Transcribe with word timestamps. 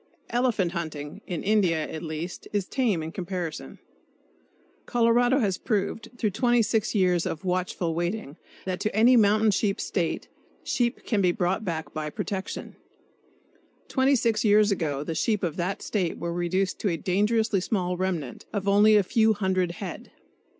Elephant 0.31 0.71
hunting 0.71 1.21
(in 1.27 1.43
India, 1.43 1.87
at 1.87 2.01
least) 2.01 2.47
is 2.51 2.65
tame 2.65 3.03
in 3.03 3.11
comparison. 3.11 3.77
Colorado 4.87 5.37
has 5.37 5.59
proved, 5.59 6.09
through 6.17 6.31
26 6.31 6.95
years 6.95 7.27
of 7.27 7.45
watchful 7.45 7.93
waiting, 7.93 8.35
that 8.65 8.79
to 8.79 8.95
any 8.95 9.15
mountain 9.15 9.51
sheep 9.51 9.79
State, 9.79 10.27
sheep 10.63 11.03
can 11.05 11.21
be 11.21 11.31
brought 11.31 11.63
back 11.63 11.93
by 11.93 12.09
protection. 12.09 12.75
Twenty 13.87 14.15
six 14.15 14.43
years 14.43 14.71
ago 14.71 15.03
the 15.03 15.13
sheep 15.13 15.43
of 15.43 15.55
that 15.57 15.83
State 15.83 16.17
were 16.17 16.33
reduced 16.33 16.79
to 16.79 16.89
a 16.89 16.97
dangerously 16.97 17.59
small 17.61 17.95
remnant, 17.95 18.45
of 18.51 18.67
only 18.67 18.95
a 18.95 19.03
few 19.03 19.33
hundred 19.35 19.73
head. 19.73 20.09